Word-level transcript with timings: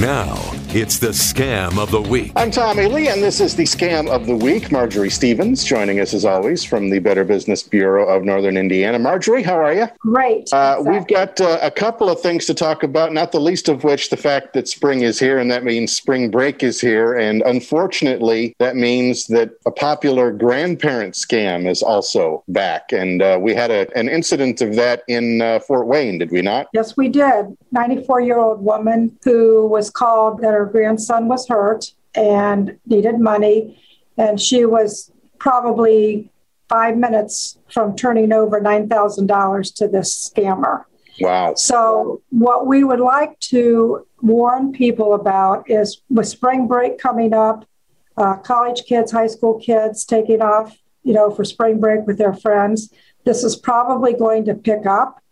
Now, 0.00 0.59
it's 0.72 1.00
the 1.00 1.08
scam 1.08 1.78
of 1.78 1.90
the 1.90 2.00
week. 2.00 2.30
I'm 2.36 2.52
Tommy 2.52 2.86
Lee, 2.86 3.08
and 3.08 3.20
this 3.20 3.40
is 3.40 3.56
the 3.56 3.64
scam 3.64 4.08
of 4.08 4.26
the 4.26 4.36
week. 4.36 4.70
Marjorie 4.70 5.10
Stevens 5.10 5.64
joining 5.64 5.98
us 5.98 6.14
as 6.14 6.24
always 6.24 6.62
from 6.62 6.90
the 6.90 7.00
Better 7.00 7.24
Business 7.24 7.64
Bureau 7.64 8.08
of 8.08 8.22
Northern 8.22 8.56
Indiana. 8.56 8.96
Marjorie, 8.96 9.42
how 9.42 9.56
are 9.56 9.74
you? 9.74 9.88
Great. 9.98 10.48
Uh, 10.52 10.76
Exactly. 10.78 10.92
We've 10.92 11.06
got 11.08 11.40
uh, 11.40 11.58
a 11.60 11.72
couple 11.72 12.08
of 12.08 12.20
things 12.20 12.46
to 12.46 12.54
talk 12.54 12.84
about, 12.84 13.12
not 13.12 13.32
the 13.32 13.40
least 13.40 13.68
of 13.68 13.82
which 13.82 14.10
the 14.10 14.16
fact 14.16 14.52
that 14.54 14.68
spring 14.68 15.02
is 15.02 15.18
here, 15.18 15.38
and 15.38 15.50
that 15.50 15.64
means 15.64 15.92
spring 15.92 16.30
break 16.30 16.62
is 16.62 16.80
here. 16.80 17.14
And 17.18 17.42
unfortunately, 17.42 18.54
that 18.58 18.76
means 18.76 19.26
that 19.26 19.50
a 19.66 19.72
popular 19.72 20.30
grandparent 20.30 21.14
scam 21.14 21.68
is 21.68 21.82
also 21.82 22.44
back. 22.46 22.92
And 22.92 23.22
uh, 23.22 23.38
we 23.40 23.54
had 23.54 23.72
a, 23.72 23.88
an 23.98 24.08
incident 24.08 24.60
of 24.60 24.76
that 24.76 25.02
in 25.08 25.42
uh, 25.42 25.58
Fort 25.58 25.88
Wayne, 25.88 26.18
did 26.18 26.30
we 26.30 26.42
not? 26.42 26.68
Yes, 26.72 26.96
we 26.96 27.08
did. 27.08 27.56
94 27.72 28.20
year 28.20 28.38
old 28.38 28.62
woman 28.64 29.18
who 29.24 29.66
was 29.66 29.90
called 29.90 30.40
that 30.42 30.59
her 30.60 30.66
grandson 30.66 31.26
was 31.26 31.48
hurt 31.48 31.94
and 32.14 32.78
needed 32.86 33.18
money. 33.18 33.82
And 34.18 34.38
she 34.38 34.66
was 34.66 35.10
probably 35.38 36.30
five 36.68 36.96
minutes 36.96 37.58
from 37.72 37.96
turning 37.96 38.32
over 38.32 38.60
$9,000 38.60 39.74
to 39.76 39.88
this 39.88 40.30
scammer. 40.30 40.84
Wow. 41.20 41.54
So, 41.54 42.22
what 42.30 42.66
we 42.66 42.84
would 42.84 43.00
like 43.00 43.38
to 43.54 44.06
warn 44.22 44.72
people 44.72 45.14
about 45.14 45.68
is 45.68 46.02
with 46.08 46.28
spring 46.28 46.66
break 46.66 46.98
coming 46.98 47.34
up, 47.34 47.66
uh, 48.16 48.36
college 48.36 48.84
kids, 48.86 49.12
high 49.12 49.26
school 49.26 49.58
kids 49.58 50.04
taking 50.04 50.40
off, 50.40 50.78
you 51.02 51.12
know, 51.12 51.30
for 51.30 51.44
spring 51.44 51.78
break 51.78 52.06
with 52.06 52.16
their 52.16 52.32
friends, 52.32 52.92
this 53.24 53.44
is 53.44 53.56
probably 53.56 54.14
going 54.14 54.44
to 54.46 54.54
pick 54.54 54.86
up. 54.86 55.22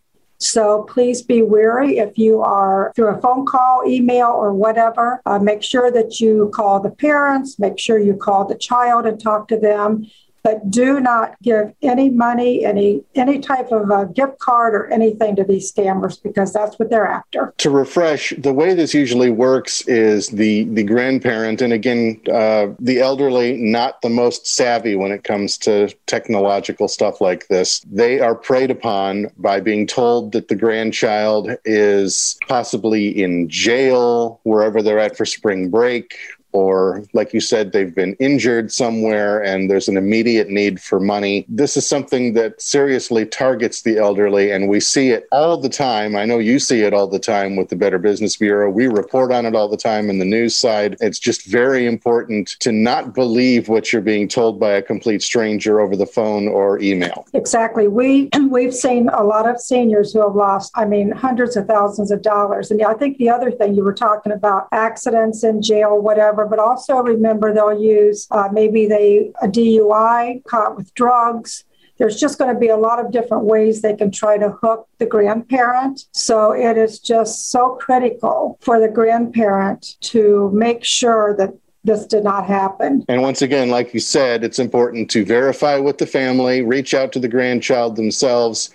So 0.41 0.84
please 0.84 1.20
be 1.23 1.42
wary 1.42 1.98
if 1.98 2.16
you 2.16 2.42
are 2.42 2.92
through 2.95 3.09
a 3.09 3.20
phone 3.20 3.45
call, 3.45 3.83
email, 3.87 4.28
or 4.28 4.55
whatever. 4.55 5.20
Uh, 5.27 5.38
make 5.41 5.62
sure 5.62 5.91
that 5.91 6.20
you 6.20 6.50
call 6.55 6.80
the 6.80 6.91
parents, 6.91 7.58
make 7.58 7.78
sure 7.78 7.98
you 7.98 8.14
call 8.14 8.45
the 8.47 8.55
child 8.55 9.05
and 9.05 9.20
talk 9.20 9.48
to 9.48 9.58
them. 9.58 10.06
But 10.42 10.70
do 10.70 11.00
not 11.00 11.41
give 11.42 11.72
any 11.83 12.11
money, 12.11 12.64
any 12.64 13.03
any 13.14 13.39
type 13.39 13.70
of 13.72 13.91
a 13.91 14.06
gift 14.06 14.39
card 14.39 14.75
or 14.75 14.86
anything 14.86 15.36
to 15.36 15.45
these 15.45 15.72
scammers 15.72 16.22
because 16.22 16.53
that's 16.53 16.78
what 16.78 16.91
they're 16.91 17.06
after. 17.06 17.53
to 17.58 17.70
refresh, 17.70 18.33
the 18.39 18.53
way 18.53 18.75
this 18.75 18.95
usually 18.95 19.30
works 19.30 19.83
is 19.83 20.28
the 20.28 20.64
the 20.64 20.83
grandparent, 20.83 21.61
and 21.61 21.72
again, 21.72 22.20
uh, 22.33 22.69
the 22.78 23.00
elderly, 23.00 23.56
not 23.56 24.00
the 24.03 24.08
most 24.08 24.47
savvy 24.47 24.97
when 24.97 25.12
it 25.12 25.25
comes 25.25 25.58
to 25.58 25.92
technological 26.06 26.89
stuff 26.89 27.20
like 27.20 27.48
this. 27.48 27.80
They 27.91 28.20
are 28.20 28.34
preyed 28.34 28.70
upon 28.70 29.30
by 29.39 29.61
being 29.61 29.86
told 29.86 30.33
that 30.33 30.48
the 30.48 30.56
grandchild 30.56 31.50
is 31.64 32.39
possibly 32.48 33.08
in 33.23 33.48
jail 33.48 34.41
wherever 34.45 34.83
they're 34.83 34.98
at 34.98 35.17
for 35.17 35.27
spring 35.27 35.70
break. 35.70 36.17
Or, 36.53 37.05
like 37.13 37.35
you 37.35 37.41
said, 37.41 37.73
they've 37.73 37.95
been 37.95 38.15
injured 38.15 38.73
somewhere 38.73 39.43
and 39.43 39.71
there's 39.71 39.89
an 39.89 39.97
immediate 39.97 40.49
need 40.49 40.81
for 40.81 40.99
money. 40.99 41.45
This 41.49 41.77
is 41.77 41.87
something 41.87 42.33
that 42.35 42.61
seriously 42.61 43.27
targets 43.27 43.83
the 43.83 43.99
elderly, 43.99 44.51
and 44.51 44.69
we 44.69 44.81
see 44.81 45.11
it 45.11 45.27
all 45.33 45.57
the 45.57 45.69
time. 45.69 46.17
I 46.17 46.25
know 46.25 46.39
you 46.39 46.59
see 46.59 46.83
it 46.83 46.95
all 46.95 47.07
the 47.07 47.19
time 47.19 47.57
with 47.57 47.69
the 47.69 47.77
Better 47.77 47.99
Business 47.99 48.37
Bureau. 48.37 48.71
We 48.71 48.87
report 48.87 49.33
on 49.33 49.47
it 49.47 49.55
all 49.55 49.69
the 49.69 49.77
time 49.77 50.11
in 50.11 50.19
the 50.19 50.25
news 50.25 50.57
side. 50.57 50.97
It's 51.01 51.19
just 51.19 51.47
very 51.47 51.87
important 51.87 52.57
to 52.61 52.73
not 52.73 53.15
believe 53.15 53.69
what 53.69 53.93
you're 53.93 54.03
being 54.03 54.29
told 54.29 54.59
by 54.59 54.73
a 54.73 54.83
complete 54.83 55.23
stranger 55.23 55.81
over 55.81 55.97
the 55.97 56.07
phone 56.07 56.49
or 56.49 56.81
email. 56.81 57.27
Exactly. 57.35 57.89
We 57.89 58.31
we've 58.49 58.75
seen 58.75 59.09
a 59.11 59.23
lot 59.23 59.49
of 59.49 59.61
seniors 59.61 60.13
who 60.13 60.23
have 60.23 60.35
lost, 60.35 60.73
I 60.75 60.85
mean, 60.85 61.11
hundreds 61.11 61.57
of 61.57 61.67
thousands 61.67 62.11
of 62.11 62.23
dollars. 62.23 62.71
And 62.71 62.83
I 62.83 62.95
think 62.95 63.19
the 63.19 63.31
other 63.31 63.51
thing 63.51 63.75
you 63.75 63.85
were 63.85 63.95
talking 63.95 64.33
about 64.33 64.69
accidents 64.73 65.45
in 65.45 65.63
jail, 65.63 65.99
whatever. 65.99 66.38
But 66.47 66.58
also 66.58 66.97
remember 66.97 67.53
they'll 67.53 67.81
use 67.81 68.27
uh, 68.31 68.48
maybe 68.53 68.86
they 68.86 69.33
a 69.42 69.48
DUI 69.48 70.45
caught 70.45 70.77
with 70.77 70.92
drugs. 70.95 71.64
There's 71.98 72.18
just 72.18 72.39
going 72.39 72.55
to 72.55 72.58
be 72.58 72.68
a 72.68 72.77
lot 72.77 73.05
of 73.05 73.11
different 73.11 73.45
ways 73.45 73.83
they 73.83 73.96
can 73.96 74.13
try 74.13 74.39
to 74.39 74.51
hook 74.51 74.89
the 74.98 75.07
grandparent. 75.07 76.07
So 76.13 76.52
it 76.52 76.79
is 76.79 77.01
just 77.01 77.51
so 77.51 77.77
critical 77.80 78.57
for 78.61 78.79
the 78.80 78.89
grandparent 78.89 79.96
to 80.02 80.51
make 80.55 80.85
sure 80.85 81.35
that 81.36 81.55
this 81.85 82.07
did 82.07 82.23
not 82.23 82.46
happen. 82.46 83.05
And 83.08 83.23
once 83.23 83.42
again, 83.42 83.70
like 83.70 83.95
you 83.95 84.01
said, 84.01 84.45
it's 84.45 84.58
important 84.58 85.11
to 85.11 85.24
verify 85.24 85.77
with 85.79 85.98
the 85.98 86.07
family, 86.07 86.63
reach 86.63 86.95
out 86.95 87.13
to 87.13 87.18
the 87.18 87.29
grandchild 87.29 87.96
themselves, 87.96 88.70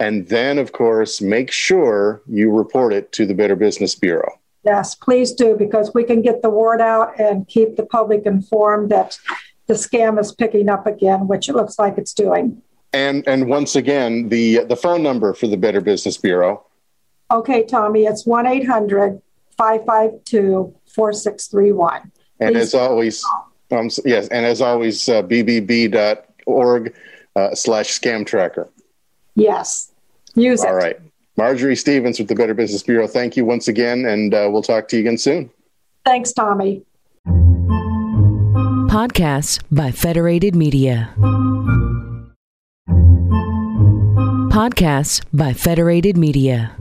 and 0.00 0.26
then, 0.28 0.58
of 0.58 0.72
course, 0.72 1.20
make 1.20 1.50
sure 1.50 2.22
you 2.26 2.50
report 2.50 2.92
it 2.92 3.12
to 3.12 3.26
the 3.26 3.34
Better 3.34 3.56
Business 3.56 3.94
Bureau. 3.94 4.38
Yes, 4.64 4.94
please 4.94 5.32
do, 5.32 5.56
because 5.56 5.92
we 5.92 6.04
can 6.04 6.22
get 6.22 6.42
the 6.42 6.50
word 6.50 6.80
out 6.80 7.18
and 7.18 7.48
keep 7.48 7.76
the 7.76 7.84
public 7.84 8.26
informed 8.26 8.90
that 8.90 9.18
the 9.66 9.74
scam 9.74 10.20
is 10.20 10.32
picking 10.32 10.68
up 10.68 10.86
again, 10.86 11.26
which 11.26 11.48
it 11.48 11.54
looks 11.54 11.78
like 11.78 11.98
it's 11.98 12.12
doing. 12.12 12.62
And 12.92 13.26
and 13.26 13.48
once 13.48 13.74
again, 13.74 14.28
the 14.28 14.64
the 14.64 14.76
phone 14.76 15.02
number 15.02 15.32
for 15.34 15.46
the 15.46 15.56
Better 15.56 15.80
Business 15.80 16.18
Bureau. 16.18 16.66
Okay, 17.30 17.64
Tommy, 17.64 18.04
it's 18.04 18.26
1 18.26 18.46
800 18.46 19.22
552 19.56 20.74
4631. 20.86 22.12
And 22.40 22.56
as 22.56 22.74
always, 22.74 23.24
um, 23.70 23.88
yes, 24.04 24.28
and 24.28 24.44
as 24.44 24.60
always, 24.60 25.08
uh, 25.08 25.22
bbb.org 25.22 26.94
uh, 27.36 27.54
slash 27.54 27.98
scam 27.98 28.26
tracker. 28.26 28.68
Yes, 29.34 29.92
use 30.34 30.62
it. 30.62 30.68
All 30.68 30.74
right. 30.74 30.98
Marjorie 31.36 31.76
Stevens 31.76 32.18
with 32.18 32.28
the 32.28 32.34
Better 32.34 32.54
Business 32.54 32.82
Bureau, 32.82 33.06
thank 33.06 33.36
you 33.36 33.44
once 33.44 33.68
again, 33.68 34.04
and 34.04 34.34
uh, 34.34 34.48
we'll 34.50 34.62
talk 34.62 34.88
to 34.88 34.96
you 34.96 35.02
again 35.02 35.18
soon. 35.18 35.50
Thanks, 36.04 36.32
Tommy. 36.32 36.84
Podcasts 38.92 39.62
by 39.70 39.90
Federated 39.90 40.54
Media. 40.54 41.14
Podcasts 44.52 45.24
by 45.32 45.54
Federated 45.54 46.16
Media. 46.16 46.76